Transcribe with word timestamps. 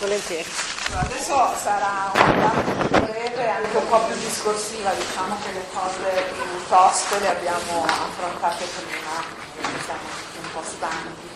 volentieri. 0.00 0.48
Adesso 0.94 1.54
sarà 1.62 2.10
una 2.14 2.52
breve, 2.88 3.48
anche 3.48 3.76
un 3.76 3.88
po' 3.88 4.00
più 4.06 4.16
discorsiva, 4.16 4.92
diciamo 4.94 5.36
che 5.42 5.52
le 5.52 5.64
cose 5.72 6.32
più 6.32 6.66
toste 6.68 7.20
le 7.20 7.28
abbiamo 7.28 7.84
affrontate 7.84 8.64
prima, 8.64 9.22
perché 9.54 9.84
siamo 9.84 10.00
un 10.42 10.52
po' 10.52 10.62
stanchi. 10.62 11.28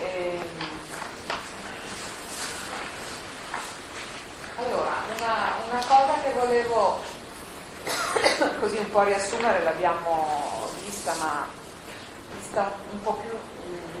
E... 0.00 0.40
Allora, 4.56 4.94
una, 5.16 5.54
una 5.70 5.84
cosa 5.86 6.14
che 6.22 6.32
volevo 6.32 7.02
così 8.60 8.76
un 8.76 8.90
po' 8.90 9.02
riassumere, 9.02 9.64
l'abbiamo 9.64 10.70
vista, 10.84 11.12
ma 11.14 11.46
vista 12.36 12.72
un 12.90 13.02
po' 13.02 13.14
più 13.14 13.36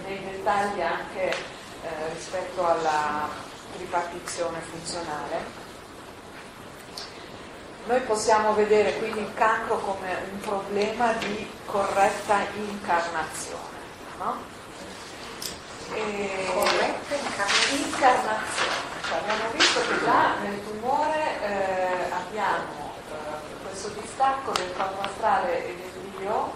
nei 0.04 0.24
dettagli 0.24 0.80
anche 0.80 1.57
eh, 1.82 2.12
rispetto 2.14 2.66
alla 2.66 3.28
ripartizione 3.76 4.58
funzionale. 4.60 5.66
Noi 7.86 8.00
possiamo 8.02 8.54
vedere 8.54 8.98
quindi 8.98 9.20
il 9.20 9.32
cancro 9.34 9.78
come 9.78 10.14
un 10.30 10.40
problema 10.40 11.12
di 11.14 11.50
corretta 11.64 12.46
incarnazione. 12.54 13.78
No? 14.18 14.36
E... 15.94 16.50
Corretta 16.52 17.14
incarnazione. 17.70 18.86
Cioè, 19.08 19.18
abbiamo 19.18 19.50
visto 19.52 19.80
che 19.80 20.04
già 20.04 20.34
nel 20.42 20.62
tumore 20.68 21.40
eh, 21.42 22.10
abbiamo 22.10 22.92
eh, 23.10 23.66
questo 23.66 23.88
distacco 23.98 24.52
del 24.52 24.70
corpo 24.76 25.00
astrale 25.00 25.66
e 25.66 25.90
dell'io 25.94 26.52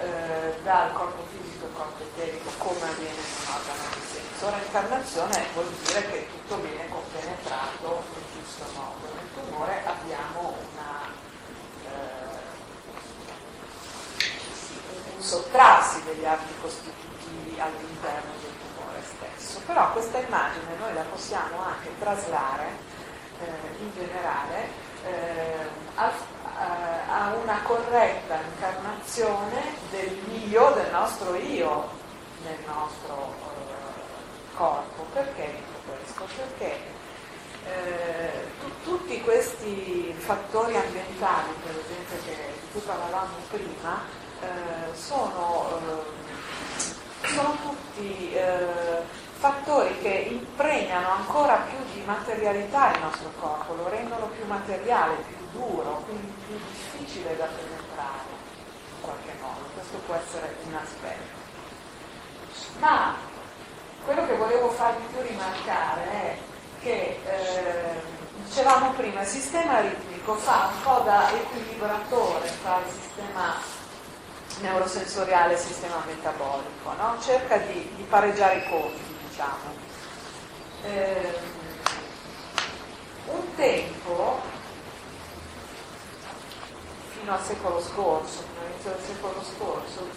eh, 0.00 0.58
dal 0.62 0.92
corpo 0.92 1.24
fisico 1.30 1.66
e 1.66 1.72
corpo 1.72 2.02
eterico 2.02 2.50
come 2.58 2.82
avviene 2.82 3.14
in 3.14 3.36
un 3.40 3.54
organo 3.54 3.88
di 3.94 4.00
senso. 4.00 4.46
Ora 4.46 4.56
incarnazione 4.56 5.46
vuol 5.54 5.68
dire 5.84 6.10
che 6.10 6.28
tutto 6.30 6.60
viene 6.60 6.88
compenetrato 6.88 8.04
nel 8.12 8.24
giusto 8.34 8.64
modo. 8.74 9.08
Nel 9.14 9.28
tumore 9.34 9.82
abbiamo 9.84 10.56
una, 10.70 11.12
eh, 11.84 12.44
un 15.16 15.22
sottrarsi 15.22 16.02
degli 16.04 16.24
arti 16.24 16.52
costitutivi 16.60 17.58
all'interno 17.58 18.32
del 18.40 18.52
tumore 18.60 19.02
stesso. 19.02 19.60
Però 19.66 19.92
questa 19.92 20.18
immagine 20.18 20.76
noi 20.78 20.94
la 20.94 21.02
possiamo 21.02 21.62
anche 21.62 21.90
traslare 21.98 22.68
eh, 23.40 23.82
in 23.82 23.90
generale 23.94 24.68
eh, 25.04 25.68
al, 25.94 26.12
a 27.16 27.34
una 27.42 27.58
corretta 27.62 28.38
incarnazione 28.52 29.62
dell'io, 29.90 30.70
del 30.72 30.90
nostro 30.92 31.34
io 31.34 31.88
nel 32.44 32.58
nostro 32.66 33.32
eh, 33.32 34.54
corpo. 34.54 35.06
Perché 35.14 35.54
dico 35.54 35.94
questo? 35.96 36.26
Perché 36.36 36.76
eh, 37.64 38.48
t- 38.60 38.84
tutti 38.84 39.20
questi 39.22 40.14
fattori 40.18 40.76
ambientali, 40.76 41.48
per 41.64 41.74
esempio, 41.82 42.16
che, 42.26 42.36
di 42.60 42.66
cui 42.72 42.80
parlavamo 42.82 43.36
prima, 43.50 44.02
eh, 44.42 44.94
sono, 44.94 45.80
eh, 47.22 47.28
sono, 47.28 47.56
tutti 47.62 48.34
eh, 48.34 49.24
fattori 49.38 49.98
che 50.00 50.28
impregnano 50.30 51.12
ancora 51.12 51.64
più 51.68 51.78
di 51.94 52.02
materialità 52.04 52.92
il 52.92 53.00
nostro 53.00 53.30
corpo, 53.40 53.72
lo 53.72 53.88
rendono 53.88 54.26
più 54.26 54.44
materiale, 54.44 55.14
più 55.26 55.36
duro, 55.58 56.02
quindi 56.06 56.32
più 56.46 56.56
difficile 56.56 56.95
da 57.06 57.46
penetrare 57.46 58.34
in 58.90 59.00
qualche 59.00 59.32
modo. 59.40 59.60
Questo 59.74 59.96
può 59.98 60.14
essere 60.16 60.56
un 60.66 60.74
aspetto. 60.74 61.44
Ma 62.80 63.14
quello 64.04 64.26
che 64.26 64.36
volevo 64.36 64.70
farvi 64.70 65.04
più 65.12 65.22
rimarcare 65.22 66.10
è 66.10 66.36
che, 66.82 67.20
eh, 67.24 68.00
dicevamo 68.44 68.92
prima, 68.92 69.20
il 69.20 69.26
sistema 69.26 69.80
ritmico 69.80 70.34
fa 70.34 70.70
un 70.72 70.82
po' 70.82 71.00
da 71.04 71.30
equilibratore 71.32 72.50
tra 72.62 72.78
il 72.84 72.92
sistema 72.92 73.54
neurosensoriale 74.60 75.52
e 75.52 75.56
il 75.56 75.62
sistema 75.62 76.02
metabolico, 76.06 76.92
no? 76.98 77.16
cerca 77.20 77.56
di, 77.58 77.90
di, 77.94 78.02
pareggiare 78.02 78.58
i 78.58 78.68
conti, 78.68 79.00
diciamo. 79.28 79.74
Eh, 80.84 81.38
un 83.26 83.54
tempo, 83.54 84.40
fino 87.26 87.38
al 87.38 87.44
secolo 87.44 87.80
scorso, 87.80 88.44
all'inizio 88.60 88.90
del 88.92 89.00
secolo 89.04 89.42
scorso, 89.42 90.08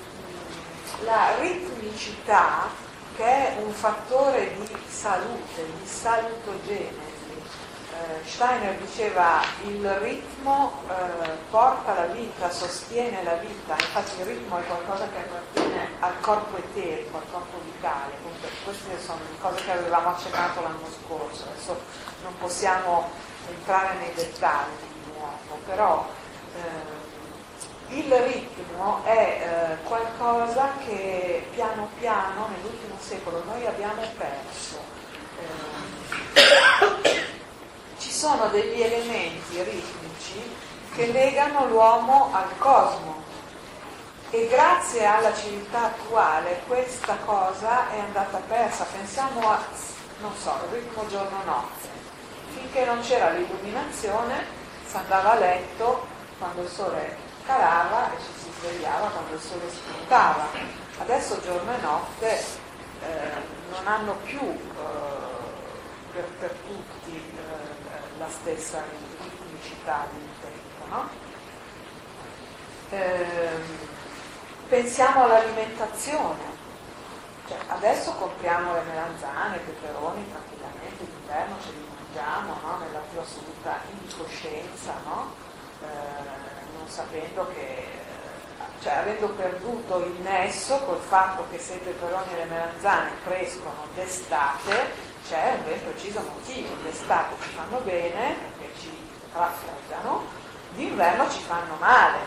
la 1.05 1.39
ritmicità, 1.39 2.67
che 3.15 3.23
è 3.23 3.57
un 3.63 3.71
fattore 3.71 4.53
di 4.55 4.77
salute, 4.87 5.65
di 5.79 5.87
salutogenesi, 5.87 6.97
eh, 7.33 8.27
Steiner 8.27 8.75
diceva 8.75 9.41
il 9.63 9.89
ritmo 9.95 10.83
eh, 10.87 11.29
porta 11.49 11.95
la 11.95 12.05
vita, 12.13 12.51
sostiene 12.51 13.23
la 13.23 13.37
vita, 13.37 13.73
infatti 13.73 14.19
il 14.19 14.25
ritmo 14.27 14.59
è 14.59 14.63
qualcosa 14.67 15.07
che 15.09 15.17
appartiene 15.17 15.89
al 16.01 16.19
corpo 16.21 16.57
eterico, 16.57 17.17
al 17.17 17.31
corpo 17.31 17.57
vitale, 17.73 18.13
Comunque, 18.21 18.49
queste 18.63 19.01
sono 19.01 19.17
le 19.27 19.39
cose 19.41 19.63
che 19.63 19.71
avevamo 19.71 20.09
accennato 20.09 20.61
l'anno 20.61 20.85
scorso, 21.03 21.45
adesso 21.49 21.81
non 22.21 22.37
possiamo 22.37 23.09
entrare 23.49 23.97
nei 23.97 24.13
dettagli 24.13 24.77
di 24.93 25.11
nuovo, 25.11 25.59
però 25.65 26.05
eh, 26.55 26.98
il 27.89 28.11
ritmo 28.11 29.03
è 29.03 29.77
eh, 29.79 29.83
qualcosa 29.83 30.73
che 30.85 31.47
piano 31.53 31.89
piano 31.99 32.47
nell'ultimo 32.47 32.95
secolo 32.99 33.43
noi 33.45 33.65
abbiamo 33.65 34.01
perso. 34.17 34.79
Eh, 36.33 37.27
ci 37.97 38.11
sono 38.11 38.47
degli 38.47 38.81
elementi 38.81 39.63
ritmici 39.63 40.41
che 40.95 41.07
legano 41.11 41.65
l'uomo 41.67 42.29
al 42.33 42.57
cosmo 42.57 43.23
e 44.31 44.47
grazie 44.47 45.05
alla 45.05 45.33
civiltà 45.33 45.85
attuale 45.85 46.61
questa 46.67 47.17
cosa 47.25 47.89
è 47.89 47.99
andata 47.99 48.41
persa. 48.47 48.85
Pensiamo 48.85 49.49
a, 49.49 49.59
non 50.21 50.35
so, 50.35 50.55
il 50.65 50.79
ritmo 50.79 51.07
giorno-notte. 51.07 51.87
Finché 52.53 52.85
non 52.85 52.99
c'era 53.01 53.31
l'illuminazione 53.31 54.57
si 54.89 54.97
andava 54.97 55.33
a 55.33 55.39
letto 55.39 56.07
quando 56.39 56.63
il 56.63 56.69
sole 56.69 57.28
calava 57.49 58.13
e 58.13 58.17
ci 58.19 58.31
si 58.37 58.51
svegliava 58.59 59.07
quando 59.07 59.33
il 59.33 59.41
sole 59.41 59.69
spuntava. 59.71 60.45
Adesso 60.99 61.41
giorno 61.41 61.73
e 61.73 61.81
notte 61.81 62.37
eh, 62.37 63.31
non 63.71 63.87
hanno 63.87 64.13
più 64.23 64.39
eh, 64.39 64.57
per, 66.13 66.25
per, 66.39 66.51
tutti 66.67 67.15
eh, 67.15 68.19
la 68.19 68.29
stessa 68.29 68.83
ritmicità 69.19 70.05
di 70.11 70.29
tempo. 70.41 70.95
No? 70.95 71.09
Ehm, 72.91 73.63
pensiamo 74.67 75.23
all'alimentazione. 75.23 76.57
Cioè, 77.47 77.57
adesso 77.69 78.11
compriamo 78.11 78.73
le 78.73 78.81
melanzane, 78.83 79.55
i 79.55 79.59
peperoni 79.61 80.23
tranquillamente, 80.29 81.03
d'inverno 81.03 81.55
ce 81.61 81.71
li 81.71 81.87
mangiamo 81.97 82.53
no? 82.61 82.77
nella 82.77 83.01
più 83.09 83.19
assoluta 83.19 83.79
incoscienza. 83.89 84.93
No? 85.03 85.47
Sapendo 86.89 87.47
che, 87.53 87.87
cioè 88.81 88.93
avendo 88.93 89.29
perduto 89.29 89.99
il 89.99 90.19
nesso 90.21 90.79
col 90.79 90.99
fatto 90.99 91.45
che 91.51 91.59
se 91.59 91.75
i 91.75 91.77
peperoni 91.77 92.33
e 92.33 92.37
le 92.37 92.45
melanzane 92.45 93.11
crescono 93.23 93.85
d'estate, 93.93 95.07
c'è 95.29 95.53
un 95.57 95.63
ben 95.65 95.83
preciso 95.83 96.21
motivo, 96.21 96.73
d'estate 96.81 97.35
ci 97.43 97.49
fanno 97.49 97.79
bene 97.81 98.35
perché 98.57 98.79
ci 98.79 98.91
raffreddano, 99.31 100.23
d'inverno 100.73 101.29
ci 101.29 101.41
fanno 101.41 101.75
male. 101.79 102.17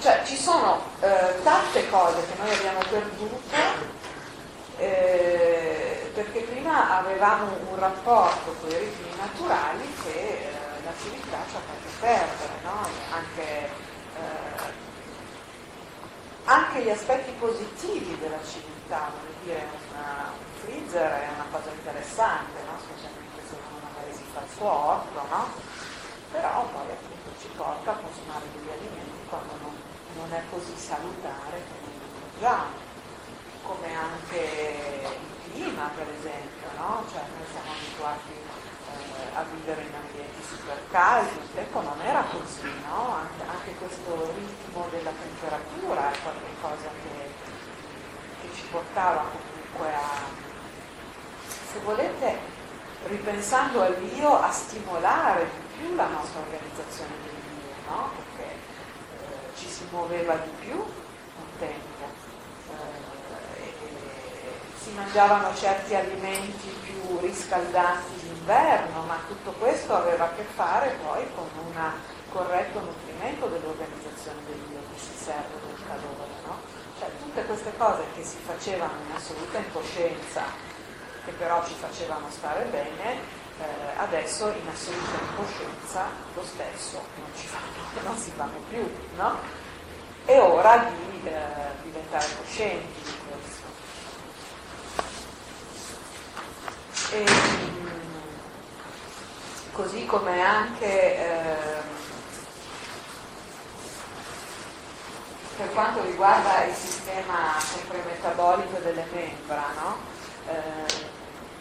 Cioè 0.00 0.22
ci 0.24 0.36
sono 0.36 0.82
eh, 1.00 1.42
tante 1.42 1.88
cose 1.88 2.26
che 2.26 2.42
noi 2.42 2.52
abbiamo 2.52 2.80
perduto 2.90 3.38
eh, 4.76 6.10
perché 6.14 6.40
prima 6.40 6.98
avevamo 6.98 7.56
un 7.70 7.78
rapporto 7.78 8.54
con 8.60 8.70
i 8.70 8.78
ritmi 8.78 9.16
naturali 9.16 9.94
che 10.02 10.10
eh, 10.10 10.59
civiltà 10.98 11.38
ci 11.48 11.56
ha 11.56 11.60
fatto 11.60 11.88
perdere, 12.00 12.54
no? 12.62 12.86
anche, 13.10 13.66
eh, 13.66 14.72
anche, 16.44 16.82
gli 16.82 16.90
aspetti 16.90 17.30
positivi 17.38 18.18
della 18.18 18.42
civiltà, 18.44 19.10
voglio 19.10 19.34
dire, 19.44 19.66
una, 19.90 20.32
un 20.32 20.60
freezer 20.62 21.10
è 21.10 21.28
una 21.34 21.46
cosa 21.50 21.70
interessante, 21.70 22.58
no? 22.66 22.78
specialmente 22.78 23.40
se 23.48 23.54
uno 23.54 23.78
magari 23.82 24.14
si 24.14 24.24
fa 24.32 24.40
il 24.40 24.50
suo 24.56 24.70
orto, 24.70 25.26
no? 25.28 25.48
però 26.32 26.64
poi 26.72 26.90
appunto 26.90 27.30
ci 27.40 27.48
porta 27.56 27.90
a 27.92 27.96
consumare 27.96 28.46
degli 28.54 28.70
alimenti 28.70 29.26
quando 29.28 29.52
non, 29.62 29.74
non 30.16 30.32
è 30.32 30.42
così 30.50 30.74
salutare 30.76 31.58
che 31.58 31.76
noi 31.82 31.98
mangiamo, 32.30 32.88
come 33.62 33.94
anche 33.94 35.06
il 35.06 35.52
clima 35.52 35.90
per 35.94 36.06
esempio, 36.18 36.68
cioè 37.10 37.22
noi 37.22 37.46
siamo 37.50 37.70
abituati 37.70 38.32
a 39.34 39.44
vivere 39.44 39.82
in 39.82 39.94
ambienti 39.94 40.42
super 40.42 40.78
caldi, 40.90 41.36
un 41.36 41.54
tempo 41.54 41.80
non 41.80 42.00
era 42.00 42.22
così, 42.30 42.70
no? 42.88 43.14
anche, 43.14 43.42
anche, 43.46 43.74
questo 43.74 44.32
ritmo 44.34 44.86
della 44.90 45.12
temperatura 45.12 46.12
è 46.12 46.16
qualcosa 46.22 46.88
che, 47.02 47.30
che 48.40 48.54
ci 48.54 48.62
portava 48.70 49.24
comunque 49.30 49.94
a, 49.94 50.48
se 51.72 51.78
volete, 51.84 52.38
ripensando 53.06 53.82
all'io, 53.82 54.40
a 54.40 54.50
stimolare 54.50 55.44
di 55.44 55.78
più 55.78 55.94
la 55.94 56.08
nostra 56.08 56.40
organizzazione 56.40 57.14
dell'io, 57.22 57.74
no? 57.88 58.10
perché 58.16 58.50
eh, 58.52 59.56
ci 59.56 59.68
si 59.68 59.86
muoveva 59.90 60.34
di 60.36 60.50
più 60.58 60.74
un 60.74 61.58
tempo, 61.58 62.04
eh, 62.70 63.72
si 64.82 64.90
mangiavano 64.92 65.54
certi 65.54 65.94
alimenti 65.94 66.68
più 66.82 67.18
riscaldanti 67.20 68.29
d'inverno, 68.40 69.02
ma 69.02 69.18
tutto 69.28 69.52
questo 69.52 69.94
aveva 69.94 70.24
a 70.24 70.32
che 70.34 70.42
fare 70.42 70.96
poi 71.04 71.24
con 71.34 71.48
un 71.66 71.92
corretto 72.30 72.80
nutrimento 72.80 73.46
dell'organizzazione 73.46 74.40
dell'io 74.46 74.80
che 74.92 74.98
si 74.98 75.14
serve 75.14 75.54
del 75.66 75.76
calore. 75.86 76.30
No? 76.46 76.58
Cioè 76.98 77.08
tutte 77.18 77.44
queste 77.44 77.76
cose 77.76 78.02
che 78.14 78.24
si 78.24 78.38
facevano 78.44 78.92
in 79.06 79.14
assoluta 79.14 79.58
incoscienza, 79.58 80.42
che 81.24 81.32
però 81.32 81.64
ci 81.66 81.74
facevano 81.74 82.26
stare 82.30 82.64
bene, 82.64 83.38
eh, 83.60 83.98
adesso 83.98 84.48
in 84.48 84.68
assoluta 84.68 85.18
incoscienza 85.28 86.06
lo 86.34 86.44
stesso 86.44 87.02
non, 87.16 87.30
ci 87.36 87.46
fanno, 87.46 88.02
non 88.08 88.16
si 88.16 88.30
fanno 88.30 88.58
più. 88.68 88.90
No? 89.16 89.38
È 90.24 90.38
ora 90.38 90.90
di 90.90 91.28
eh, 91.28 91.34
diventare 91.82 92.26
coscienti 92.36 93.02
di 93.02 93.14
questo. 93.26 93.68
E, 97.12 97.69
così 99.80 100.04
come 100.04 100.42
anche 100.42 101.16
eh, 101.16 101.80
per 105.56 105.72
quanto 105.72 106.02
riguarda 106.04 106.64
il 106.64 106.74
sistema 106.74 107.58
sempre 107.58 108.02
metabolico 108.04 108.78
delle 108.78 109.06
membra, 109.10 109.64
no? 109.80 109.96
eh, 110.48 111.08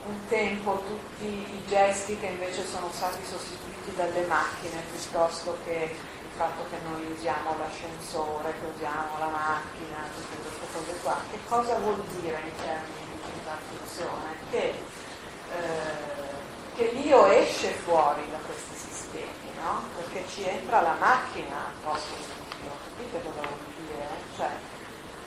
un 0.06 0.28
tempo 0.28 0.84
tutti 0.86 1.26
i 1.26 1.64
gesti 1.68 2.18
che 2.20 2.26
invece 2.26 2.66
sono 2.68 2.90
stati 2.92 3.24
sostituiti 3.24 3.96
dalle 3.96 4.26
macchine 4.26 4.82
piuttosto 4.92 5.58
che 5.64 5.96
il 5.96 6.36
fatto 6.36 6.66
che 6.70 6.78
noi 6.90 7.10
usiamo 7.12 7.56
l'ascensore, 7.58 8.54
che 8.60 8.68
usiamo 8.76 9.18
la 9.18 9.28
macchina, 9.28 9.98
tutte 10.14 10.42
queste 10.42 10.66
cose 10.74 11.00
qua, 11.02 11.18
che 11.32 11.38
cosa 11.48 11.76
vuol 11.76 12.02
dire 12.20 12.42
in 12.44 12.56
termini 12.56 13.20
di 13.24 13.40
transizione? 13.44 14.36
Che 14.50 14.84
eh, 15.52 16.19
che 16.80 16.92
l'io 16.94 17.26
esce 17.26 17.72
fuori 17.72 18.22
da 18.32 18.38
questi 18.38 18.74
sistemi, 18.74 19.52
no? 19.62 19.84
Perché 19.98 20.24
ci 20.30 20.48
entra 20.48 20.80
la 20.80 20.96
macchina 20.98 21.66
al 21.66 21.74
posto 21.84 22.16
dell'io, 22.16 22.72
capite 22.88 23.22
cosa 23.22 23.48
vuol 23.48 23.60
dire? 23.76 24.08
Cioè, 24.38 24.48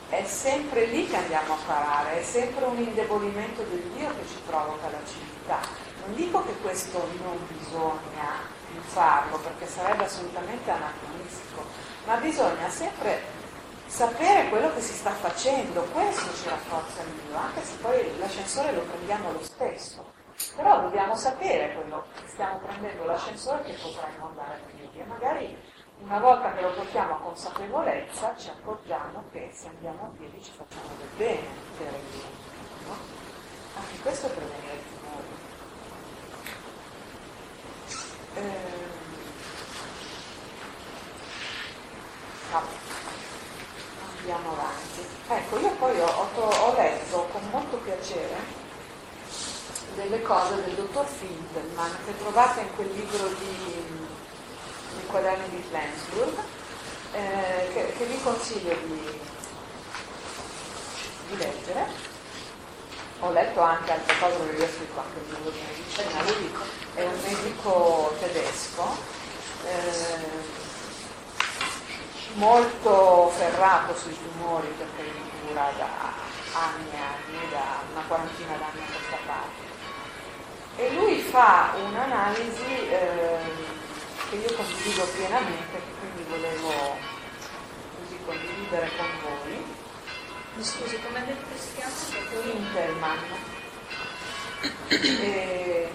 è 0.09 0.25
sempre 0.25 0.87
lì 0.87 1.07
che 1.07 1.17
andiamo 1.17 1.53
a 1.53 1.59
parare, 1.67 2.21
è 2.21 2.23
sempre 2.23 2.65
un 2.65 2.79
indebolimento 2.79 3.65
dell'io 3.65 4.09
che 4.17 4.27
ci 4.29 4.41
provoca 4.47 4.89
la 4.89 5.05
civiltà. 5.07 5.61
Non 6.07 6.15
dico 6.15 6.43
che 6.43 6.57
questo 6.63 7.07
non 7.23 7.39
bisogna 7.47 8.49
più 8.71 8.81
farlo, 8.81 9.37
perché 9.37 9.67
sarebbe 9.67 10.05
assolutamente 10.05 10.71
anacronistico, 10.71 11.67
ma 12.07 12.17
bisogna 12.17 12.71
sempre 12.71 13.21
sapere 13.89 14.49
quello 14.49 14.73
che 14.73 14.81
si 14.81 14.95
sta 14.95 15.11
facendo, 15.11 15.83
questo 15.93 16.35
ci 16.35 16.49
rafforza 16.49 17.03
l'io, 17.03 17.37
anche 17.37 17.63
se 17.63 17.75
poi 17.83 18.19
l'ascensore 18.19 18.73
lo 18.73 18.81
prendiamo 18.81 19.33
lo 19.33 19.43
stesso. 19.43 20.12
Però 20.57 20.81
dobbiamo 20.81 21.15
sapere 21.15 21.75
quello 21.75 22.05
che 22.15 22.29
stiamo 22.29 22.59
prendendo 22.59 23.05
l'ascensore 23.05 23.63
che 23.63 23.75
potremmo 23.75 24.29
andare 24.29 24.55
a 24.55 24.71
piedi 24.71 24.99
e 24.99 25.05
magari 25.05 25.57
una 25.99 26.19
volta 26.19 26.53
che 26.53 26.63
lo 26.63 26.73
portiamo 26.73 27.15
a 27.15 27.19
consapevolezza 27.19 28.35
ci 28.37 28.49
accorgiamo 28.51 29.25
che 29.31 29.51
se 29.53 29.69
andiamo 29.69 30.05
a 30.05 30.17
piedi 30.17 30.43
ci 30.43 30.51
facciamo 30.51 30.89
del 30.99 31.09
bene 31.17 31.49
per 31.79 31.87
il 31.87 32.25
no? 32.87 32.97
Anche 33.75 33.99
questo 34.03 34.27
è 34.27 34.31
prevenire 34.31 34.75
il 34.75 34.83
tumore. 34.99 35.41
Eh, 38.35 38.91
andiamo 44.19 44.53
avanti. 44.53 45.07
Ecco, 45.29 45.59
io 45.59 45.71
poi 45.73 46.01
ho, 46.01 46.07
ho, 46.07 46.41
ho 46.41 46.75
letto 46.77 47.29
con 47.33 47.43
molto 47.51 47.77
piacere 47.79 48.37
delle 49.95 50.23
cose 50.23 50.63
del 50.65 50.75
dottor 50.75 51.07
Findelman 51.07 51.97
che 52.05 52.17
trovate 52.19 52.61
in 52.61 52.75
quel 52.75 52.91
libro 52.93 53.29
di, 53.29 53.99
di 54.97 55.07
quaderni 55.07 55.49
di 55.51 55.65
Flensburg 55.69 56.35
eh, 57.13 57.71
che, 57.73 57.93
che, 57.97 58.05
vi 58.05 58.21
consiglio 58.23 58.75
di, 58.75 59.21
di, 61.29 61.37
leggere. 61.37 62.11
Ho 63.21 63.31
letto 63.31 63.61
anche 63.61 63.93
altre 63.93 64.19
cose 64.19 64.37
perché 64.37 64.57
io 64.57 64.89
ho 64.95 65.01
anche 65.01 65.19
il 65.19 65.35
libro 65.35 65.51
di 65.51 65.61
medicina 65.61 66.23
lui 66.23 66.53
è 66.95 67.05
un 67.05 67.21
medico 67.23 68.17
tedesco 68.19 68.97
eh, 69.65 70.61
molto 72.35 73.31
ferrato 73.37 73.95
sui 73.97 74.17
tumori 74.17 74.67
perché 74.77 75.03
li 75.03 75.31
cura 75.47 75.71
da 75.77 76.31
anni 76.55 76.91
e 76.91 76.97
anni, 76.97 77.51
da 77.51 77.83
una 77.93 78.03
quarantina 78.09 78.57
d'anni 78.57 78.81
a 78.81 78.91
questa 78.91 79.17
parte 79.27 79.82
e 80.77 80.95
lui 80.95 81.19
fa 81.21 81.75
un'analisi 81.77 82.89
eh, 82.89 83.39
che 84.31 84.37
io 84.37 84.55
condivido 84.55 85.05
pienamente, 85.17 85.77
che 85.77 85.93
quindi 86.01 86.23
volevo 86.29 86.97
così 87.99 88.19
condividere 88.25 88.91
con 88.97 89.07
voi. 89.23 89.65
Mi 90.55 90.65
scusi, 90.65 91.01
come 91.03 91.21
ha 91.21 91.25
detto 91.25 91.47
si 91.57 91.75
chiama? 91.75 91.93
Interman. 92.45 93.19
E... 94.89 95.91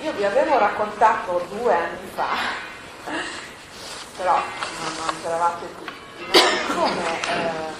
Io 0.00 0.12
vi 0.12 0.24
avevo 0.24 0.58
raccontato 0.58 1.46
due 1.50 1.74
anni 1.74 2.08
fa, 2.14 2.28
però 4.16 4.34
non, 4.34 4.94
non 5.06 5.22
c'eravate 5.22 5.66
tutti, 5.78 6.26
no? 6.26 6.74
come 6.74 7.20
eh, 7.22 7.72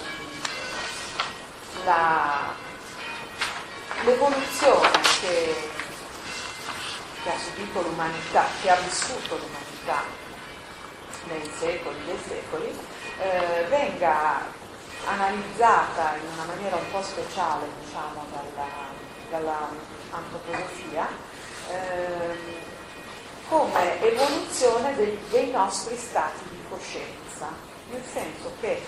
la 1.85 2.63
l'evoluzione 4.05 4.91
che, 5.19 5.55
che, 7.23 7.29
ha 7.29 7.37
subito 7.39 7.81
l'umanità, 7.81 8.45
che 8.61 8.69
ha 8.69 8.75
vissuto 8.75 9.35
l'umanità 9.35 10.03
nei 11.27 11.51
secoli 11.57 11.97
dei 12.05 12.19
secoli, 12.27 12.77
eh, 13.19 13.65
venga 13.67 14.41
analizzata 15.07 16.15
in 16.17 16.33
una 16.33 16.43
maniera 16.43 16.75
un 16.75 16.91
po' 16.91 17.01
speciale 17.01 17.65
diciamo, 17.83 18.25
dalla, 18.31 18.69
dall'antroposofia 19.31 21.07
eh, 21.71 22.63
come 23.49 24.01
evoluzione 24.01 24.95
dei, 24.95 25.17
dei 25.29 25.49
nostri 25.49 25.97
stati 25.97 26.43
di 26.49 26.63
coscienza, 26.69 27.47
nel 27.89 28.03
senso 28.11 28.51
che 28.59 28.81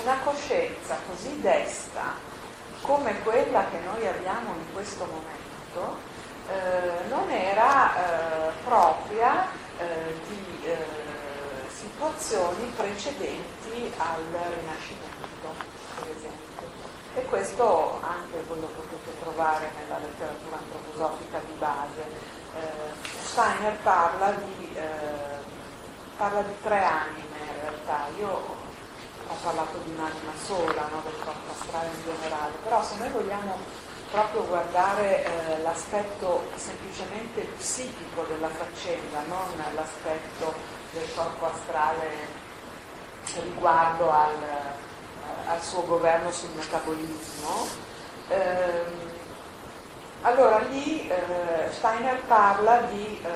una 0.00 0.18
coscienza 0.24 0.96
così 1.08 1.40
desta 1.40 2.32
come 2.84 3.18
quella 3.22 3.64
che 3.70 3.78
noi 3.80 4.06
abbiamo 4.06 4.52
in 4.52 4.72
questo 4.74 5.06
momento 5.06 5.96
eh, 6.50 7.08
non 7.08 7.30
era 7.30 7.96
eh, 7.96 8.52
propria 8.62 9.48
eh, 9.78 10.14
di 10.28 10.66
eh, 10.66 10.76
situazioni 11.68 12.70
precedenti 12.76 13.90
al 13.96 14.22
Rinascimento, 14.22 15.48
per 15.98 16.10
esempio. 16.14 16.42
E 17.14 17.24
questo 17.24 18.00
anche 18.02 18.44
voi 18.48 18.60
lo 18.60 18.66
potete 18.66 19.18
trovare 19.18 19.70
nella 19.78 19.98
letteratura 19.98 20.58
antroposofica 20.58 21.38
di 21.38 21.52
base. 21.58 22.02
Eh, 22.54 23.22
Steiner 23.22 23.78
parla 23.82 24.30
di, 24.32 24.74
eh, 24.74 25.40
parla 26.18 26.42
di 26.42 26.54
tre 26.62 26.84
anime 26.84 27.38
in 27.48 27.60
realtà. 27.62 28.08
Io 28.18 28.63
ho 29.28 29.34
parlato 29.42 29.78
di 29.78 29.90
un'anima 29.90 30.32
sola, 30.44 30.88
no, 30.90 31.02
del 31.04 31.18
corpo 31.24 31.52
astrale 31.58 31.88
in 31.88 32.02
generale, 32.04 32.52
però 32.62 32.82
se 32.82 32.96
noi 32.98 33.08
vogliamo 33.10 33.58
proprio 34.10 34.44
guardare 34.46 35.24
eh, 35.24 35.62
l'aspetto 35.62 36.44
semplicemente 36.54 37.40
psichico 37.58 38.22
della 38.28 38.48
faccenda, 38.48 39.22
non 39.28 39.46
l'aspetto 39.74 40.54
del 40.92 41.06
corpo 41.14 41.46
astrale 41.46 42.42
riguardo 43.42 44.10
al, 44.10 44.42
eh, 44.42 45.48
al 45.50 45.62
suo 45.62 45.84
governo 45.84 46.30
sul 46.30 46.50
metabolismo, 46.54 47.66
ehm, 48.28 49.12
allora 50.22 50.58
lì 50.58 51.08
eh, 51.08 51.70
Steiner 51.72 52.20
parla 52.26 52.82
di 52.82 53.20
eh, 53.22 53.28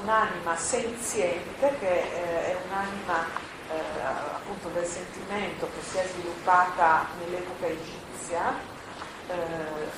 un'anima 0.00 0.56
senziente 0.56 1.76
che 1.78 1.98
eh, 2.00 2.46
è 2.46 2.56
un'anima 2.66 3.45
appunto 4.02 4.68
del 4.68 4.86
sentimento 4.86 5.68
che 5.74 5.82
si 5.82 5.98
è 5.98 6.06
sviluppata 6.06 7.06
nell'epoca 7.18 7.66
egizia 7.66 8.74
eh, 9.28 9.34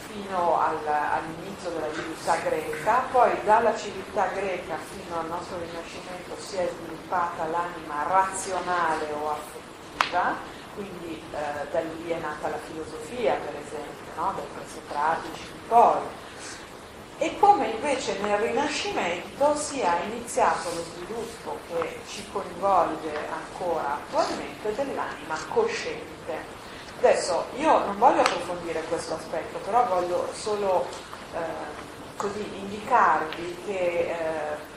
fino 0.06 0.58
al, 0.58 0.86
all'inizio 0.86 1.70
della 1.70 1.92
civiltà 1.92 2.36
greca, 2.36 3.02
poi 3.10 3.32
dalla 3.44 3.76
civiltà 3.76 4.26
greca 4.28 4.76
fino 4.76 5.20
al 5.20 5.26
nostro 5.26 5.58
Rinascimento 5.58 6.34
si 6.38 6.56
è 6.56 6.70
sviluppata 6.72 7.46
l'anima 7.46 8.04
razionale 8.08 9.12
o 9.12 9.30
affettiva, 9.30 10.36
quindi 10.74 11.22
eh, 11.32 11.70
da 11.70 11.80
lì 11.80 12.08
è 12.08 12.18
nata 12.18 12.48
la 12.48 12.58
filosofia, 12.58 13.34
per 13.34 13.54
esempio, 13.56 14.12
no? 14.16 14.32
dai 14.34 14.46
presocratici 14.54 15.42
di 15.52 15.58
poi. 15.68 16.26
E 17.20 17.36
come 17.40 17.66
invece 17.66 18.16
nel 18.20 18.38
Rinascimento 18.38 19.56
sia 19.56 19.98
iniziato 20.04 20.68
lo 20.72 20.82
sviluppo 20.82 21.58
che 21.66 21.98
ci 22.06 22.24
coinvolge 22.30 23.12
ancora 23.28 23.94
attualmente 23.94 24.72
dell'anima 24.72 25.36
cosciente. 25.48 26.56
Adesso 26.98 27.46
io 27.56 27.84
non 27.86 27.98
voglio 27.98 28.20
approfondire 28.20 28.82
questo 28.82 29.14
aspetto, 29.14 29.58
però 29.58 29.84
voglio 29.86 30.28
solo 30.32 30.86
eh, 31.34 31.38
così 32.16 32.48
indicarvi 32.54 33.62
che 33.66 34.10
eh, 34.10 34.76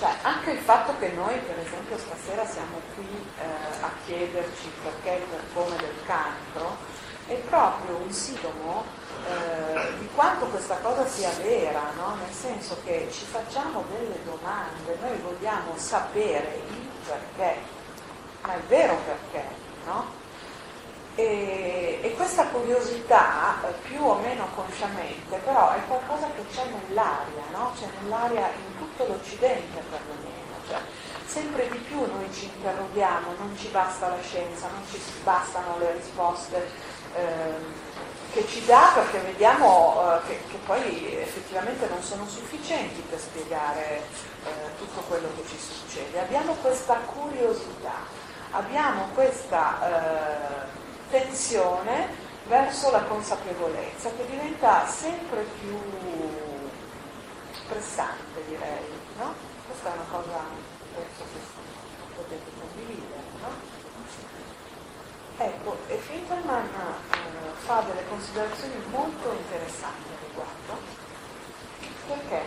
cioè, 0.00 0.12
anche 0.22 0.50
il 0.50 0.58
fatto 0.58 0.94
che 0.98 1.10
noi, 1.10 1.38
per 1.38 1.58
esempio, 1.64 1.96
stasera 1.96 2.44
siamo 2.44 2.80
qui 2.96 3.06
eh, 3.38 3.82
a 3.82 3.90
chiederci 4.04 4.68
perché 4.82 5.22
il 5.22 5.28
performe 5.28 5.76
del 5.76 5.94
cancro 6.06 6.76
è 7.28 7.34
proprio 7.34 7.98
un 7.98 8.10
sintomo 8.10 8.84
eh, 9.26 9.98
di 9.98 10.08
quanto 10.14 10.46
questa 10.46 10.76
cosa 10.76 11.06
sia 11.06 11.30
vera, 11.42 11.82
no? 11.96 12.16
nel 12.16 12.32
senso 12.32 12.76
che 12.84 13.08
ci 13.10 13.24
facciamo 13.24 13.84
delle 13.90 14.18
domande, 14.24 14.96
noi 15.00 15.18
vogliamo 15.18 15.76
sapere 15.76 16.62
il 16.68 16.80
perché, 17.10 17.56
ma 18.42 18.54
è 18.54 18.60
vero 18.68 18.96
perché, 19.04 19.44
no? 19.84 20.18
E, 21.16 21.98
e, 22.02 22.14
questa 22.14 22.46
curiosità, 22.46 23.56
eh, 23.68 23.72
più 23.88 24.02
o 24.02 24.14
meno 24.20 24.46
consciamente, 24.54 25.36
però 25.38 25.72
è 25.72 25.80
qualcosa 25.86 26.28
che 26.34 26.44
c'è 26.52 26.64
nell'aria, 26.64 27.42
no? 27.52 27.72
c'è 27.78 27.86
nell'aria 28.00 28.48
in 28.48 28.78
tutto 28.78 29.06
l'Occidente 29.06 29.82
perlomeno. 29.90 30.38
Cioè, 30.68 30.78
sempre 31.26 31.68
di 31.68 31.78
più 31.78 31.98
noi 31.98 32.32
ci 32.32 32.44
interroghiamo, 32.44 33.34
non 33.38 33.56
ci 33.58 33.68
basta 33.68 34.08
la 34.08 34.20
scienza, 34.22 34.68
non 34.68 34.82
ci 34.88 35.00
bastano 35.24 35.78
le 35.78 35.92
risposte 35.92 36.70
eh, 37.14 37.89
che 38.32 38.46
ci 38.46 38.64
dà 38.64 38.92
perché 38.94 39.18
vediamo 39.18 40.14
eh, 40.14 40.26
che, 40.26 40.40
che, 40.48 40.56
poi 40.64 41.16
effettivamente 41.16 41.88
non 41.88 42.02
sono 42.02 42.26
sufficienti 42.26 43.00
per 43.08 43.18
spiegare 43.18 43.98
eh, 43.98 44.76
tutto 44.78 45.00
quello 45.08 45.28
che 45.36 45.48
ci 45.48 45.58
succede. 45.58 46.20
Abbiamo 46.20 46.54
questa 46.54 46.94
curiosità, 46.94 48.06
abbiamo 48.52 49.08
questa 49.14 49.78
eh, 49.82 50.66
tensione 51.10 52.28
verso 52.46 52.90
la 52.90 53.02
consapevolezza 53.02 54.10
che 54.16 54.26
diventa 54.26 54.86
sempre 54.86 55.44
più 55.60 55.78
pressante 57.68 58.44
direi, 58.48 58.90
no? 59.18 59.34
Questa 59.66 59.90
è 59.90 59.94
una 59.94 60.06
cosa 60.10 60.42
penso 60.94 61.22
che 61.32 61.40
potete 62.16 62.50
condividere? 62.58 63.09
Ecco, 65.42 65.78
e 65.86 65.96
Finkelman 65.96 66.66
eh, 66.66 67.16
fa 67.64 67.80
delle 67.80 68.06
considerazioni 68.10 68.74
molto 68.90 69.32
interessanti 69.32 70.08
al 70.10 70.28
riguardo, 70.28 70.78
perché 72.06 72.42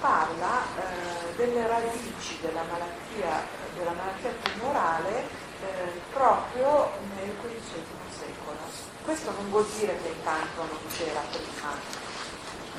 parla 0.00 0.62
eh, 0.78 1.34
delle 1.36 1.66
radici 1.66 2.38
della 2.40 2.62
malattia, 2.62 3.46
della 3.76 3.90
malattia 3.90 4.30
tumorale 4.42 5.28
eh, 5.60 6.00
proprio 6.14 6.92
nel 7.14 7.36
XV 7.42 7.84
secolo. 8.08 8.56
Questo 9.04 9.32
non 9.32 9.50
vuol 9.50 9.66
dire 9.78 9.94
che 10.00 10.08
il 10.08 10.24
canto 10.24 10.62
non 10.62 10.80
c'era 10.96 11.20
prima, 11.30 11.74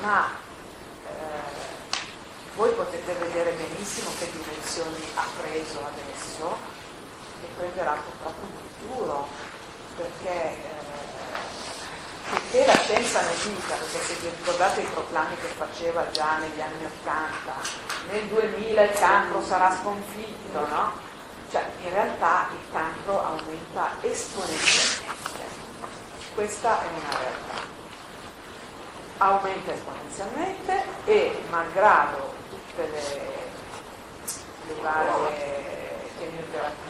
ma 0.00 0.26
eh, 1.06 1.12
voi 2.56 2.72
potete 2.72 3.12
vedere 3.12 3.52
benissimo 3.52 4.10
che 4.18 4.28
dimensioni 4.32 5.06
ha 5.14 5.24
preso 5.40 5.86
adesso 5.86 6.83
e 7.44 7.48
prenderà 7.56 7.92
purtroppo 7.92 8.46
in 8.46 8.88
futuro, 8.88 9.28
perché 9.96 10.56
eh, 12.52 12.66
la 12.66 12.76
scienza 12.78 13.20
ne 13.20 13.34
dica, 13.42 13.74
perché 13.74 13.98
se 14.00 14.14
vi 14.14 14.28
ricordate 14.28 14.80
i 14.80 14.86
proclami 14.86 15.36
che 15.36 15.48
faceva 15.48 16.10
già 16.10 16.38
negli 16.38 16.60
anni 16.60 16.84
Ottanta, 16.84 17.54
nel 18.10 18.24
2000 18.24 18.82
il 18.82 18.92
cancro 18.92 19.44
sarà 19.44 19.76
sconfitto, 19.76 20.66
no? 20.66 20.92
Cioè, 21.50 21.64
in 21.82 21.90
realtà 21.90 22.48
il 22.50 22.72
cancro 22.72 23.22
aumenta 23.22 23.90
esponenzialmente. 24.00 25.12
Questa 26.34 26.82
è 26.82 26.86
una 26.86 27.18
realtà. 27.18 27.72
Aumenta 29.18 29.72
esponenzialmente 29.72 30.82
e 31.04 31.44
malgrado 31.50 32.34
tutte 32.50 32.88
le, 32.90 33.20
le 34.66 34.82
varie 34.82 35.53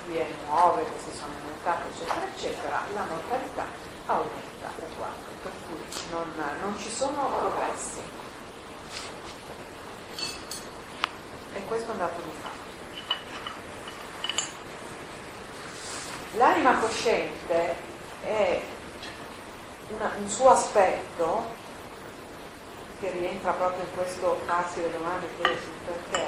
chemioterapie 0.04 0.26
nuove 0.46 0.84
che 0.84 0.98
si 0.98 1.16
sono 1.16 1.32
inventate, 1.40 1.88
eccetera, 1.88 2.26
eccetera, 2.26 2.82
la 2.92 3.04
mortalità 3.08 3.64
aumenta 4.06 4.70
uguale, 4.76 5.14
per 5.42 5.52
cui 5.66 6.10
non, 6.10 6.32
non 6.60 6.78
ci 6.78 6.90
sono 6.90 7.26
progressi. 7.26 8.00
E 11.54 11.64
questo 11.66 11.90
è 11.90 11.92
un 11.92 11.98
dato 11.98 12.20
di 12.20 12.30
fatto. 12.40 12.62
L'anima 16.36 16.78
cosciente 16.78 17.76
è 18.22 18.60
una, 19.88 20.12
un 20.16 20.28
suo 20.28 20.50
aspetto 20.50 21.62
che 22.98 23.10
rientra 23.10 23.52
proprio 23.52 23.84
in 23.84 23.94
questo 23.94 24.40
farsi 24.44 24.80
le 24.80 24.90
domande 24.90 25.28
sul 25.38 25.70
perché, 25.84 26.26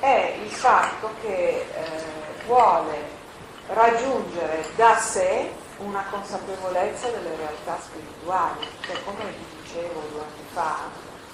è 0.00 0.38
il 0.42 0.50
fatto 0.50 1.10
che 1.20 1.66
eh, 1.72 2.23
vuole 2.46 3.22
raggiungere 3.68 4.66
da 4.76 4.96
sé 4.96 5.52
una 5.78 6.04
consapevolezza 6.10 7.08
delle 7.08 7.34
realtà 7.36 7.78
spirituali, 7.80 8.66
cioè 8.84 9.02
come 9.04 9.24
vi 9.24 9.62
dicevo 9.62 10.02
due 10.10 10.20
anni 10.20 10.46
fa, 10.52 10.76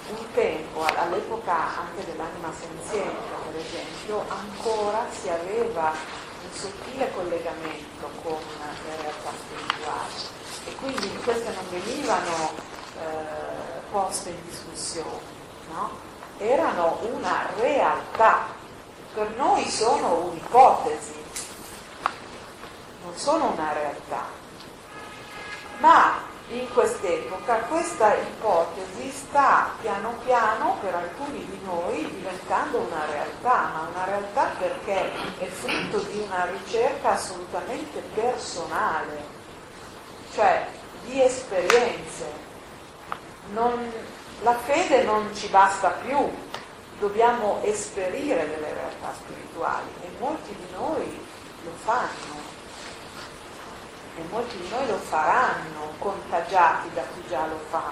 un 0.09 0.31
tempo, 0.33 0.83
all'epoca 0.83 1.53
anche 1.53 2.05
dell'anima 2.05 2.51
senziente 2.57 3.31
per 3.51 3.59
esempio, 3.59 4.23
ancora 4.29 5.05
si 5.11 5.29
aveva 5.29 5.91
un 5.91 6.51
sottile 6.53 7.11
collegamento 7.13 8.09
con 8.23 8.39
le 8.85 9.01
realtà 9.01 9.29
spirituali. 9.37 10.39
E 10.65 10.75
quindi 10.75 11.21
queste 11.23 11.53
non 11.53 11.65
venivano 11.69 12.51
eh, 12.97 13.81
poste 13.91 14.29
in 14.29 14.45
discussione, 14.45 15.19
no? 15.73 15.89
erano 16.37 16.97
una 17.13 17.47
realtà, 17.59 18.45
per 19.13 19.29
noi 19.35 19.67
sono 19.69 20.25
un'ipotesi, 20.25 21.23
non 23.03 23.15
sono 23.15 23.51
una 23.51 23.73
realtà, 23.73 24.25
ma 25.79 26.29
in 26.49 26.71
quest'epoca 26.73 27.55
questa 27.69 28.13
ipotesi 28.15 29.09
sta 29.09 29.71
piano 29.81 30.13
piano 30.23 30.77
per 30.81 30.93
alcuni 30.95 31.45
di 31.45 31.59
noi 31.63 32.05
diventando 32.09 32.79
una 32.79 33.05
realtà, 33.09 33.69
ma 33.73 33.87
una 33.93 34.05
realtà 34.05 34.51
perché 34.57 35.11
è 35.39 35.45
frutto 35.45 35.99
di 36.09 36.19
una 36.19 36.45
ricerca 36.45 37.11
assolutamente 37.11 37.99
personale, 38.13 39.23
cioè 40.33 40.67
di 41.03 41.21
esperienze. 41.21 42.49
Non, 43.53 43.91
la 44.41 44.55
fede 44.55 45.03
non 45.03 45.33
ci 45.33 45.47
basta 45.47 45.89
più, 46.05 46.29
dobbiamo 47.01 47.59
esperire 47.63 48.47
delle 48.47 48.73
realtà 48.73 49.11
spirituali 49.15 49.89
e 50.03 50.09
molti 50.19 50.55
di 50.55 50.67
noi 50.75 51.19
lo 51.63 51.71
fanno 51.83 52.59
e 54.15 54.21
molti 54.29 54.55
di 54.57 54.69
noi 54.69 54.85
lo 54.85 54.97
faranno 54.97 55.93
contagiati 55.97 56.93
da 56.93 57.01
chi 57.01 57.27
già 57.27 57.47
lo 57.47 57.57
fa. 57.69 57.91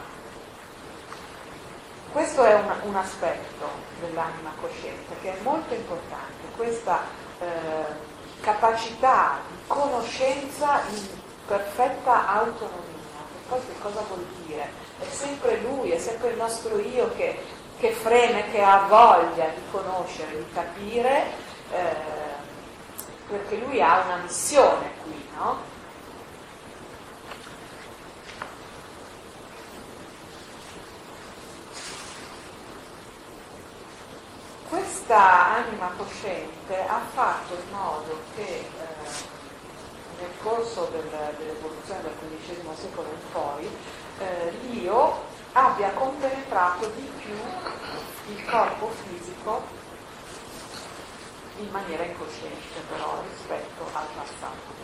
Questo 2.12 2.44
è 2.44 2.54
un, 2.54 2.72
un 2.84 2.96
aspetto 2.96 3.68
dell'anima 4.00 4.54
cosciente 4.62 5.16
che 5.22 5.36
è 5.36 5.42
molto 5.42 5.74
importante, 5.74 6.48
questa 6.56 7.02
eh, 7.40 7.86
capacità 8.42 9.40
di 9.50 9.56
conoscenza 9.66 10.82
in 10.94 11.08
perfetta 11.48 12.28
autonomia. 12.28 12.98
Poi 13.48 13.60
che 13.60 13.80
cosa 13.82 14.02
vuol 14.08 14.24
dire? 14.46 14.70
È 15.00 15.06
sempre 15.10 15.62
lui, 15.62 15.90
è 15.90 15.98
sempre 15.98 16.30
il 16.30 16.38
nostro 16.38 16.78
io 16.78 17.12
che, 17.16 17.40
che 17.80 17.92
freme, 17.92 18.52
che 18.52 18.62
ha 18.62 18.86
voglia 18.88 19.48
di 19.48 19.62
conoscere, 19.72 20.38
di 20.38 20.46
capire, 20.54 21.24
eh, 21.72 21.96
perché 23.30 23.56
lui 23.58 23.82
ha 23.82 24.02
una 24.02 24.18
missione 24.18 24.92
qui, 25.04 25.30
no? 25.38 25.78
questa 34.70 35.56
anima 35.56 35.92
cosciente 35.98 36.86
ha 36.86 37.02
fatto 37.14 37.54
in 37.56 37.72
modo 37.72 38.22
che 38.36 38.44
eh, 38.44 38.68
nel 40.20 40.30
corso 40.44 40.90
del, 40.92 41.10
dell'evoluzione 41.38 42.02
del 42.04 42.14
XV 42.44 42.78
secolo 42.78 43.08
in 43.08 43.32
poi 43.32 43.70
eh, 44.20 44.52
l'io 44.68 45.29
abbia 45.54 45.92
compenetrato 45.92 46.88
di 46.96 47.12
più 47.18 47.38
il 48.28 48.46
corpo 48.46 48.92
fisico 49.04 49.64
in 51.58 51.70
maniera 51.72 52.04
incosciente 52.04 52.80
però 52.90 53.22
rispetto 53.28 53.84
al 53.94 54.06
passato. 54.16 54.78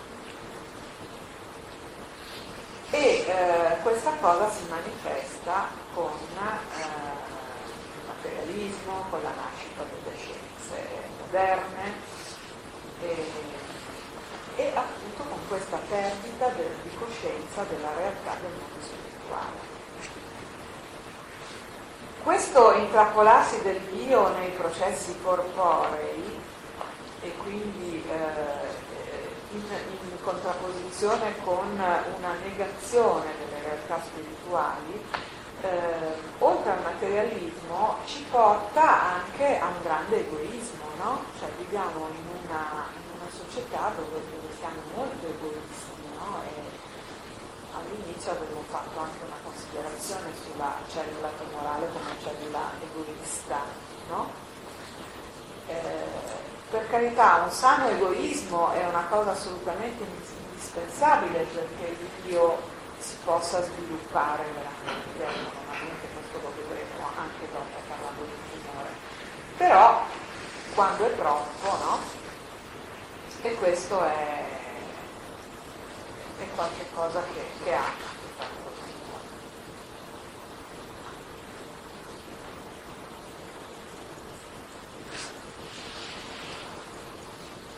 E 2.92 3.26
eh, 3.28 3.78
questa 3.82 4.12
cosa 4.22 4.50
si 4.52 4.66
manifesta 4.70 5.68
con 5.94 6.12
eh, 6.12 6.84
il 7.98 8.08
materialismo, 8.08 9.06
con 9.10 9.22
la 9.22 9.34
nascita 9.36 9.84
delle 9.84 10.18
scienze 10.18 11.10
moderne 11.20 11.94
e, 13.02 13.32
e 14.56 14.72
appunto 14.76 15.24
con 15.24 15.40
questa 15.48 15.78
perdita 15.78 16.48
del, 16.50 16.72
di 16.84 16.96
coscienza 16.96 17.64
della 17.64 17.94
realtà 17.96 18.36
del 18.42 18.52
mondo 18.52 18.82
spirituale. 18.82 19.75
Questo 22.26 22.74
intrappolarsi 22.74 23.62
del 23.62 23.80
Dio 23.82 24.30
nei 24.30 24.50
processi 24.50 25.16
corporei 25.22 26.42
e 27.22 27.36
quindi 27.38 28.04
eh, 28.10 29.54
in, 29.54 29.62
in, 29.62 30.24
contrapposizione 30.24 31.36
con 31.44 31.70
una 31.70 32.34
negazione 32.44 33.26
delle 33.38 33.62
realtà 33.62 34.02
spirituali, 34.04 35.06
eh, 35.62 35.68
oltre 36.40 36.72
al 36.72 36.82
materialismo 36.82 37.98
ci 38.06 38.26
porta 38.32 39.18
anche 39.22 39.60
a 39.60 39.68
un 39.68 39.84
grande 39.84 40.26
egoismo, 40.26 40.86
no? 40.98 41.26
Cioè 41.38 41.50
viviamo 41.60 42.08
in 42.10 42.26
una, 42.42 42.88
in 42.96 43.22
una 43.22 43.30
società 43.30 43.92
dove, 43.96 44.10
dove, 44.10 44.52
siamo 44.58 44.82
molto 44.96 45.28
egoisti 45.28 45.94
no? 46.18 46.85
All'inizio 47.78 48.32
avevo 48.32 48.64
fatto 48.70 49.00
anche 49.00 49.24
una 49.26 49.38
considerazione 49.44 50.32
sulla 50.44 50.76
cellula 50.92 51.30
tumorale 51.38 51.88
come 51.92 52.12
cellula 52.24 52.72
egoista, 52.82 53.60
no? 54.10 54.32
eh, 55.68 55.74
per 56.70 56.90
carità, 56.90 57.44
un 57.44 57.52
sano 57.52 57.88
egoismo 57.90 58.72
è 58.72 58.86
una 58.88 59.06
cosa 59.10 59.32
assolutamente 59.32 60.04
indispensabile 60.04 61.46
perché 61.54 61.96
l'io 62.24 62.74
si 62.98 63.16
possa 63.24 63.64
sviluppare 63.64 64.44
veramente, 64.44 65.40
normalmente 65.44 66.08
questo 66.14 66.40
lo 66.42 66.54
vedremo 66.56 67.08
anche 67.16 67.48
dopo 67.52 67.78
parlando 67.88 68.24
di 68.24 68.62
tumore. 68.62 68.90
Però 69.58 70.04
quando 70.74 71.06
è 71.06 71.16
troppo, 71.16 71.78
no? 71.84 72.00
E 73.42 73.54
questo 73.56 74.04
è 74.04 74.65
è 76.40 76.48
qualcosa 76.56 77.24
che, 77.34 77.64
che 77.64 77.74
ha. 77.74 78.14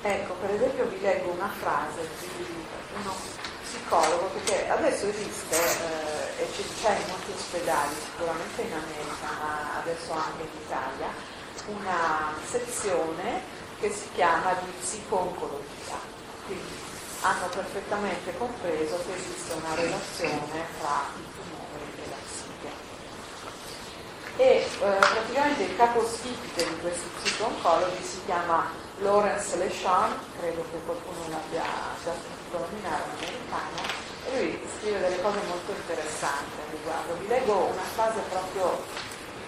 Ecco, 0.02 0.34
per 0.36 0.52
esempio 0.52 0.86
vi 0.86 1.02
leggo 1.02 1.32
una 1.32 1.50
frase 1.60 2.08
di 2.20 2.46
uno 3.02 3.14
psicologo, 3.64 4.28
perché 4.28 4.70
adesso 4.70 5.08
esiste 5.08 5.56
eh, 5.58 6.44
e 6.44 6.48
c'è 6.82 6.98
in 6.98 7.10
molti 7.10 7.32
ospedali, 7.36 7.94
sicuramente 7.96 8.62
in 8.62 8.74
America, 8.74 9.28
ma 9.40 9.80
adesso 9.82 10.14
anche 10.14 10.44
in 10.44 10.62
Italia, 10.66 11.10
una 11.68 12.34
sezione 12.46 13.42
che 13.80 13.92
si 13.92 14.10
chiama 14.14 14.54
di 14.54 14.72
psico-oncologia. 14.80 16.00
Quindi 16.46 16.96
hanno 17.22 17.48
perfettamente 17.48 18.38
compreso 18.38 19.00
che 19.06 19.16
esiste 19.16 19.54
una 19.54 19.74
relazione 19.76 20.66
tra 20.80 21.06
i 21.16 21.26
tumori 21.34 21.92
e 21.96 22.10
la 22.10 22.16
psiche. 22.26 22.72
E 24.38 24.46
eh, 24.46 24.68
praticamente 24.78 25.64
il 25.64 25.76
capostipite 25.76 26.68
di 26.68 26.80
questi 26.80 27.10
psico-oncologi 27.22 28.04
si 28.04 28.22
chiama 28.26 28.70
Lawrence 29.00 29.58
Leshon, 29.58 30.20
credo 30.40 30.64
che 30.72 30.78
qualcuno 30.86 31.28
l'abbia 31.30 31.64
già 32.04 32.14
sentito 32.14 32.60
nominare, 32.60 33.04
un 33.04 33.16
americano, 33.18 34.06
e 34.26 34.42
lui 34.42 34.68
scrive 34.78 35.00
delle 35.00 35.22
cose 35.22 35.40
molto 35.48 35.72
interessanti 35.72 36.60
al 36.60 36.72
riguardo. 36.72 37.14
Vi 37.20 37.28
leggo 37.28 37.54
una 37.54 37.88
frase 37.94 38.20
proprio 38.30 38.84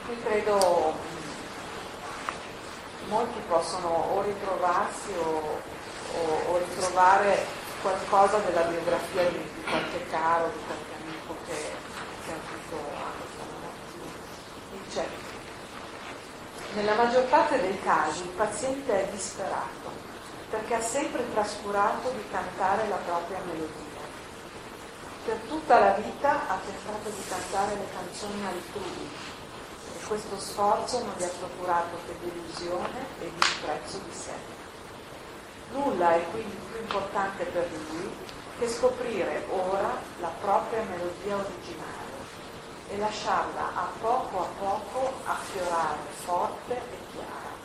cui 0.06 0.22
credo 0.24 0.94
molti 3.08 3.40
possono 3.48 3.88
o 3.88 4.22
ritrovarsi 4.22 5.12
o, 5.18 5.62
o, 6.14 6.52
o 6.52 6.58
ritrovare 6.58 7.59
qualcosa 7.82 8.38
della 8.40 8.62
biografia 8.62 9.24
di, 9.30 9.38
di 9.38 9.64
qualche 9.64 10.06
caro, 10.10 10.52
di 10.54 10.60
qualche 10.66 10.94
amico 11.02 11.36
che, 11.46 11.72
che 12.26 12.32
ha 12.32 12.36
avuto 12.36 13.08
Dice, 14.72 15.08
nella 16.74 16.94
maggior 16.94 17.26
parte 17.26 17.60
dei 17.60 17.80
casi 17.82 18.24
il 18.24 18.30
paziente 18.30 19.08
è 19.08 19.12
disperato 19.12 19.90
perché 20.50 20.76
ha 20.76 20.82
sempre 20.82 21.24
trascurato 21.32 22.10
di 22.10 22.24
cantare 22.32 22.88
la 22.88 22.96
propria 22.98 23.40
melodia. 23.46 23.98
Per 25.26 25.38
tutta 25.48 25.80
la 25.80 25.92
vita 25.94 26.48
ha 26.50 26.58
tentato 26.66 27.10
di 27.10 27.24
cantare 27.28 27.76
le 27.76 27.88
canzoni 27.94 28.46
altrui 28.46 29.10
e 29.96 30.06
questo 30.08 30.40
sforzo 30.40 31.00
non 31.00 31.14
gli 31.18 31.24
ha 31.24 31.32
procurato 31.38 31.98
che 32.08 32.16
delusione 32.20 33.06
e 33.20 33.32
disprezzo 33.36 34.00
di 34.00 34.14
sé. 34.14 34.69
Nulla 35.72 36.16
è 36.16 36.26
quindi 36.32 36.56
più 36.72 36.80
importante 36.80 37.44
per 37.46 37.70
lui 37.72 38.10
che 38.58 38.68
scoprire 38.68 39.46
ora 39.50 39.94
la 40.20 40.32
propria 40.42 40.82
melodia 40.84 41.36
originale 41.36 42.10
e 42.90 42.98
lasciarla 42.98 43.76
a 43.76 43.88
poco 44.02 44.42
a 44.42 44.48
poco 44.60 45.14
affiorare 45.26 45.98
forte 46.26 46.74
e 46.74 46.98
chiara. 47.12 47.58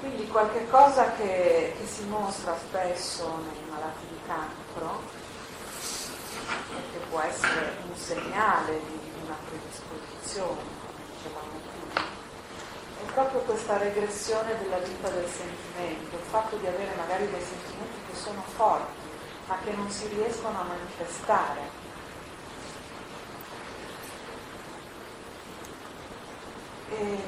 Quindi 0.00 0.26
qualche 0.28 0.68
cosa 0.68 1.12
che, 1.12 1.74
che 1.78 1.86
si 1.86 2.04
mostra 2.04 2.56
spesso 2.58 3.38
nei 3.44 3.70
malati 3.70 4.06
di 4.08 4.18
cancro, 4.26 5.02
che 6.92 6.98
può 7.08 7.20
essere 7.20 7.76
un 7.86 7.96
segnale 7.96 8.80
di 8.80 9.12
una 9.24 9.36
predisposizione, 9.48 10.60
è 11.24 11.73
proprio 13.14 13.40
questa 13.40 13.78
regressione 13.78 14.58
della 14.58 14.78
vita 14.78 15.08
del 15.08 15.28
sentimento, 15.28 16.16
il 16.16 16.22
fatto 16.28 16.56
di 16.56 16.66
avere 16.66 16.92
magari 16.96 17.30
dei 17.30 17.40
sentimenti 17.40 18.00
che 18.10 18.16
sono 18.16 18.42
forti, 18.56 19.00
ma 19.46 19.56
che 19.64 19.70
non 19.70 19.88
si 19.88 20.08
riescono 20.08 20.58
a 20.58 20.64
manifestare. 20.64 21.82
E 26.90 27.18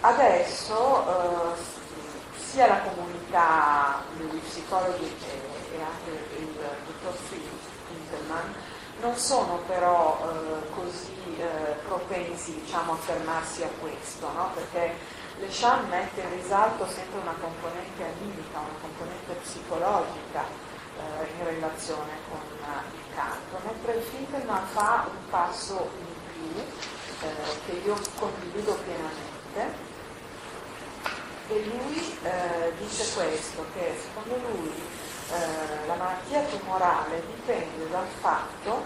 adesso 0.00 1.54
eh, 1.54 2.38
sia 2.38 2.66
la 2.68 2.80
comunità 2.80 4.02
degli 4.16 4.38
psicologi 4.38 5.04
e, 5.04 5.80
anche 5.82 6.36
il 6.38 6.58
dottor 6.86 7.14
Fintelman 7.86 8.54
non 9.00 9.16
sono 9.16 9.60
però 9.66 10.18
eh, 10.22 10.70
così 10.74 11.14
eh, 11.38 11.74
propensi 11.86 12.60
diciamo, 12.60 12.92
a 12.92 12.96
fermarsi 12.96 13.62
a 13.62 13.68
questo, 13.80 14.30
no? 14.32 14.50
perché 14.54 14.94
Le 15.38 15.48
Chan 15.48 15.88
mette 15.88 16.20
in 16.20 16.30
risalto 16.30 16.86
sempre 16.86 17.20
una 17.20 17.34
componente 17.40 18.02
animica, 18.02 18.58
una 18.58 18.78
componente 18.80 19.34
psicologica 19.34 20.42
eh, 20.98 21.28
in 21.38 21.44
relazione 21.44 22.10
con 22.28 22.40
uh, 22.40 22.94
il 22.94 23.14
canto, 23.14 23.60
mentre 23.64 23.94
il 23.94 24.02
Finkelman 24.02 24.66
fa 24.66 25.06
un 25.08 25.30
passo 25.30 25.90
in 25.98 26.14
più 26.32 26.60
eh, 27.22 27.60
che 27.66 27.72
io 27.84 27.96
condivido 28.18 28.74
pienamente 28.84 29.86
e 31.50 31.64
lui 31.64 32.18
eh, 32.22 32.72
dice 32.78 33.14
questo, 33.14 33.64
che 33.72 33.94
secondo 34.02 34.36
lui 34.50 34.72
eh, 35.30 35.86
la 35.86 35.94
malattia 35.94 36.40
tumorale 36.42 37.22
dipende 37.26 37.88
dal 37.90 38.06
fatto 38.20 38.84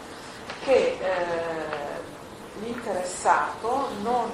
che 0.64 0.98
eh, 1.00 2.10
l'interessato 2.60 3.88
non 4.02 4.30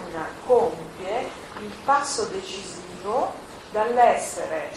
compie 0.47 1.31
il 1.61 1.73
passo 1.85 2.25
decisivo 2.27 3.47
dall'essere 3.71 4.71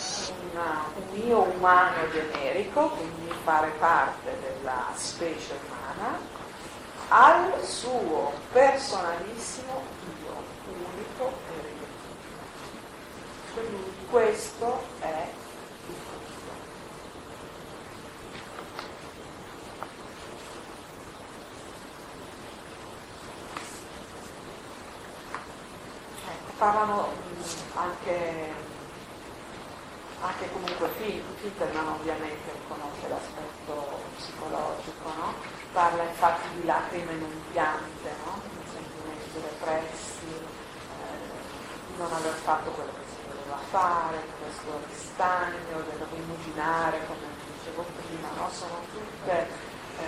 una, 0.52 0.84
un 0.96 1.28
io 1.28 1.42
umano 1.42 2.10
generico, 2.12 2.90
quindi 2.90 3.34
fare 3.44 3.70
parte 3.80 4.38
della 4.42 4.88
specie 4.96 5.58
umana, 5.68 6.20
al 7.08 7.64
suo 7.64 8.32
personalissimo 8.52 9.84
io, 10.24 10.44
unico 10.68 11.32
e 11.48 11.62
riduttivo. 11.62 12.40
Quindi 13.54 13.96
questo 14.10 14.84
è 15.00 15.28
parlano 26.62 27.10
anche 27.74 28.54
anche 30.22 30.52
comunque 30.52 30.88
Fintelman 30.94 31.88
ovviamente 31.88 32.52
riconosce 32.54 33.08
l'aspetto 33.10 33.98
psicologico, 34.16 35.10
no? 35.18 35.34
parla 35.74 36.04
infatti 36.04 36.60
di 36.60 36.66
lacrime 36.66 37.14
in 37.14 37.24
un 37.24 37.42
piante, 37.52 38.14
no? 38.24 38.40
di 38.46 38.70
sentimenti 38.70 39.42
repressi, 39.42 40.30
eh, 40.30 41.88
di 41.88 41.98
non 41.98 42.14
aver 42.14 42.34
fatto 42.34 42.70
quello 42.70 42.92
che 42.94 43.10
si 43.10 43.28
doveva 43.28 43.58
fare, 43.72 44.22
questo 44.40 44.80
ristagno, 44.86 45.82
del 45.82 46.08
rimuginare, 46.14 47.00
come 47.08 47.26
dicevo 47.58 47.84
prima, 48.06 48.30
no? 48.38 48.48
sono 48.52 48.78
tutte 48.94 49.48
eh, 49.98 50.06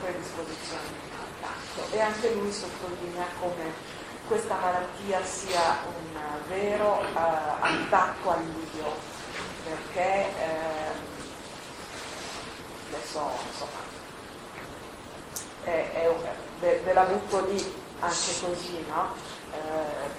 predisposizioni 0.00 0.88
di 0.98 1.10
mancanza. 1.14 1.94
E 1.94 2.00
anche 2.00 2.34
lui 2.34 2.50
sottolinea 2.50 3.26
come 3.38 3.97
questa 4.28 4.56
malattia 4.56 5.24
sia 5.24 5.78
un 5.86 6.20
vero 6.48 7.02
eh, 7.02 7.08
attacco 7.14 8.30
all'io, 8.30 8.92
perché 9.64 10.26
eh, 10.38 10.92
adesso 12.90 13.30
insomma 13.46 13.80
è, 15.64 15.90
è, 15.92 16.14
ve, 16.60 16.80
ve, 16.84 16.92
la 16.92 17.04
butto 17.04 17.46
lì 17.46 17.74
anche 18.00 18.32
così, 18.40 18.84
no? 18.86 19.14
Eh, 19.52 20.10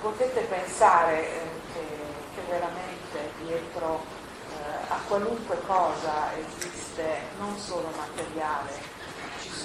potete 0.00 0.42
pensare 0.42 1.26
eh, 1.26 1.50
che, 1.72 1.86
che, 2.34 2.40
veramente 2.48 3.32
dietro 3.42 4.04
eh, 4.50 4.92
a 4.92 4.98
qualunque 5.08 5.60
cosa 5.66 6.30
esiste 6.36 7.18
non 7.38 7.58
solo 7.58 7.90
materiale, 7.96 8.94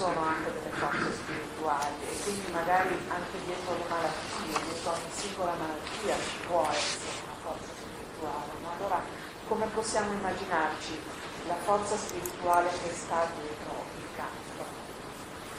sono 0.02 0.20
anche 0.26 0.50
delle 0.50 0.74
forze 0.74 1.12
spirituali 1.14 1.94
e 2.10 2.22
quindi 2.24 2.50
magari 2.50 2.98
anche 3.06 3.38
dietro 3.46 3.72
le 3.78 3.84
malattie, 3.88 4.50
dietro 4.50 4.90
ogni 4.90 5.12
singola 5.14 5.54
malattia 5.54 6.16
ci 6.16 6.38
può 6.48 6.68
essere 6.72 7.22
una 7.22 7.36
forza 7.38 7.70
spirituale. 7.70 8.52
Ma 8.62 8.70
allora 8.76 9.00
come 9.46 9.66
possiamo 9.66 10.12
immaginarci 10.12 10.98
la 11.46 11.54
forza 11.62 11.96
spirituale 11.96 12.68
che 12.82 12.92
sta 12.92 13.28
dietro? 13.38 13.81